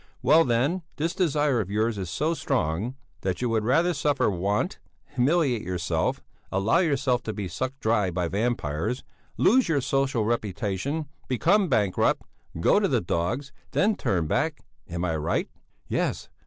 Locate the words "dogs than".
12.99-13.93